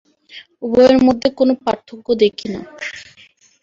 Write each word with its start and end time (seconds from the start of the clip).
উভয়ের 0.61 0.97
মধ্যে 1.05 1.27
কোন 1.37 1.49
পার্থক্য 1.63 2.07
দেখি 2.23 2.47
না। 2.53 2.61